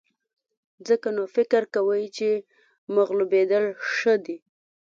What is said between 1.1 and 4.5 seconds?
نو فکر کوئ چې مغلوبېدل ښه دي.